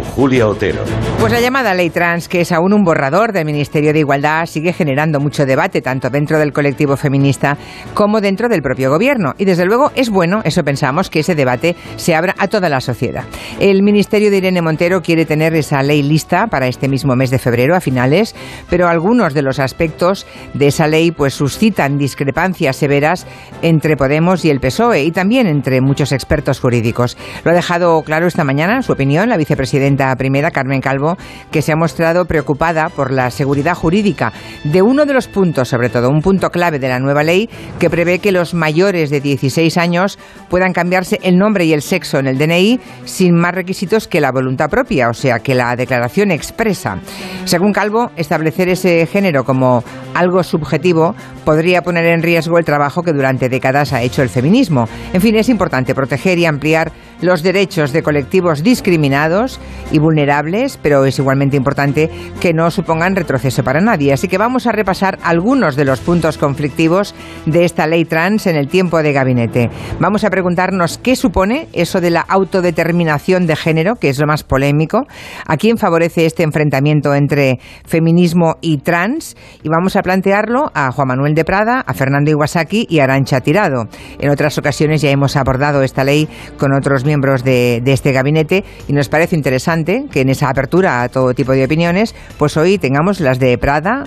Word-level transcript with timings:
Julia 0.00 0.48
Otero. 0.48 0.80
Pues 1.20 1.32
la 1.32 1.40
llamada 1.40 1.74
ley 1.74 1.90
trans, 1.90 2.28
que 2.28 2.40
es 2.40 2.52
aún 2.52 2.72
un 2.72 2.84
borrador 2.84 3.32
del 3.32 3.44
Ministerio 3.44 3.92
de 3.92 4.00
Igualdad, 4.00 4.46
sigue 4.46 4.72
generando 4.72 5.20
mucho 5.20 5.46
debate, 5.46 5.82
tanto 5.82 6.10
dentro 6.10 6.38
del 6.38 6.52
colectivo 6.52 6.96
feminista 6.96 7.56
como 7.94 8.20
dentro 8.20 8.48
del 8.48 8.62
propio 8.62 8.90
gobierno. 8.90 9.34
Y 9.38 9.44
desde 9.44 9.64
luego 9.64 9.92
es 9.94 10.10
bueno, 10.10 10.40
eso 10.44 10.64
pensamos, 10.64 11.10
que 11.10 11.20
ese 11.20 11.34
debate 11.34 11.76
se 11.96 12.14
abra 12.14 12.34
a 12.38 12.48
toda 12.48 12.68
la 12.68 12.80
sociedad. 12.80 13.24
El 13.60 13.82
Ministerio 13.82 14.30
de 14.30 14.38
Irene 14.38 14.62
Montero 14.62 15.02
quiere 15.02 15.26
tener 15.26 15.54
esa 15.54 15.82
ley 15.82 16.02
lista 16.02 16.46
para 16.46 16.66
este 16.66 16.88
mismo 16.88 17.14
mes 17.14 17.30
de 17.30 17.38
febrero, 17.38 17.76
a 17.76 17.80
finales, 17.80 18.34
pero 18.70 18.88
algunos 18.88 19.34
de 19.34 19.42
los 19.42 19.58
aspectos 19.58 20.26
de 20.54 20.68
esa 20.68 20.86
ley 20.86 21.10
pues 21.10 21.34
suscitan 21.34 21.98
discrepancias 21.98 22.76
severas 22.76 23.26
entre 23.62 23.96
Podemos 23.96 24.44
y 24.44 24.50
el 24.50 24.60
PSOE 24.60 25.04
y 25.04 25.12
también 25.12 25.46
entre 25.46 25.80
muchos 25.80 26.12
expertos 26.12 26.60
jurídicos. 26.60 27.16
Lo 27.44 27.50
ha 27.50 27.54
dejado 27.54 28.02
claro 28.02 28.26
esta 28.26 28.44
mañana, 28.44 28.82
su 28.82 28.92
opinión, 28.92 29.28
la 29.28 29.36
vicepresidenta 29.36 29.81
primera, 30.16 30.50
Carmen 30.50 30.80
Calvo, 30.80 31.16
que 31.50 31.62
se 31.62 31.72
ha 31.72 31.76
mostrado 31.76 32.24
preocupada 32.24 32.88
por 32.88 33.12
la 33.12 33.30
seguridad 33.30 33.74
jurídica 33.74 34.32
de 34.64 34.82
uno 34.82 35.06
de 35.06 35.14
los 35.14 35.28
puntos, 35.28 35.68
sobre 35.68 35.88
todo 35.88 36.08
un 36.08 36.20
punto 36.20 36.50
clave 36.50 36.78
de 36.78 36.88
la 36.88 36.98
nueva 36.98 37.22
ley, 37.22 37.48
que 37.78 37.90
prevé 37.90 38.18
que 38.18 38.32
los 38.32 38.54
mayores 38.54 39.10
de 39.10 39.20
16 39.20 39.76
años 39.76 40.18
puedan 40.48 40.72
cambiarse 40.72 41.18
el 41.22 41.38
nombre 41.38 41.64
y 41.64 41.72
el 41.72 41.82
sexo 41.82 42.18
en 42.18 42.26
el 42.26 42.38
DNI 42.38 42.80
sin 43.04 43.34
más 43.34 43.54
requisitos 43.54 44.08
que 44.08 44.20
la 44.20 44.32
voluntad 44.32 44.70
propia, 44.70 45.08
o 45.08 45.14
sea, 45.14 45.40
que 45.40 45.54
la 45.54 45.74
declaración 45.76 46.30
expresa. 46.30 46.98
Según 47.44 47.72
Calvo, 47.72 48.10
establecer 48.16 48.68
ese 48.68 49.06
género 49.06 49.44
como 49.44 49.82
algo 50.14 50.42
subjetivo 50.42 51.14
podría 51.44 51.82
poner 51.82 52.06
en 52.06 52.22
riesgo 52.22 52.58
el 52.58 52.64
trabajo 52.64 53.02
que 53.02 53.12
durante 53.12 53.48
décadas 53.48 53.92
ha 53.92 54.02
hecho 54.02 54.22
el 54.22 54.28
feminismo. 54.28 54.88
En 55.12 55.20
fin, 55.20 55.36
es 55.36 55.48
importante 55.48 55.94
proteger 55.94 56.38
y 56.38 56.46
ampliar 56.46 56.92
los 57.20 57.42
derechos 57.42 57.92
de 57.92 58.02
colectivos 58.02 58.62
discriminados 58.62 59.60
y 59.92 59.98
vulnerables, 59.98 60.78
pero 60.82 61.04
es 61.04 61.18
igualmente 61.18 61.56
importante 61.56 62.10
que 62.40 62.52
no 62.52 62.70
supongan 62.70 63.14
retroceso 63.14 63.62
para 63.62 63.80
nadie. 63.80 64.12
Así 64.12 64.26
que 64.26 64.38
vamos 64.38 64.66
a 64.66 64.72
repasar 64.72 65.18
algunos 65.22 65.76
de 65.76 65.84
los 65.84 66.00
puntos 66.00 66.36
conflictivos 66.36 67.14
de 67.46 67.64
esta 67.64 67.86
ley 67.86 68.04
trans 68.04 68.46
en 68.46 68.56
el 68.56 68.68
tiempo 68.68 69.02
de 69.02 69.12
gabinete. 69.12 69.70
Vamos 70.00 70.24
a 70.24 70.30
preguntarnos 70.30 70.98
qué 70.98 71.14
supone 71.14 71.68
eso 71.72 72.00
de 72.00 72.10
la 72.10 72.22
autodeterminación 72.22 73.46
de 73.46 73.56
género, 73.56 73.94
que 73.94 74.08
es 74.08 74.18
lo 74.18 74.26
más 74.26 74.42
polémico, 74.42 75.06
a 75.46 75.56
quién 75.56 75.78
favorece 75.78 76.26
este 76.26 76.42
enfrentamiento 76.42 77.14
entre 77.14 77.60
feminismo 77.84 78.56
y 78.60 78.78
trans, 78.78 79.36
y 79.62 79.68
vamos 79.68 79.94
a 79.94 80.02
plantearlo 80.02 80.72
a 80.74 80.90
Juan 80.90 81.08
Manuel 81.08 81.31
de 81.34 81.44
Prada, 81.44 81.80
a 81.80 81.94
Fernando 81.94 82.30
Iwasaki 82.30 82.86
y 82.88 83.00
Arancha 83.00 83.40
Tirado. 83.40 83.88
En 84.18 84.30
otras 84.30 84.56
ocasiones 84.58 85.02
ya 85.02 85.10
hemos 85.10 85.36
abordado 85.36 85.82
esta 85.82 86.04
ley 86.04 86.28
con 86.58 86.72
otros 86.72 87.04
miembros 87.04 87.44
de, 87.44 87.80
de 87.82 87.92
este 87.92 88.12
gabinete 88.12 88.64
y 88.88 88.92
nos 88.92 89.08
parece 89.08 89.36
interesante 89.36 90.06
que 90.10 90.20
en 90.20 90.28
esa 90.28 90.48
apertura 90.48 91.02
a 91.02 91.08
todo 91.08 91.34
tipo 91.34 91.52
de 91.52 91.64
opiniones, 91.64 92.14
pues 92.38 92.56
hoy 92.56 92.78
tengamos 92.78 93.20
las 93.20 93.38
de 93.38 93.56
Prada, 93.58 94.04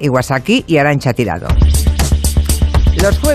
Iwasaki 0.00 0.64
y 0.66 0.76
Arancha 0.78 1.12
Tirado. 1.12 1.48
Los 3.02 3.18
jueves 3.18 3.34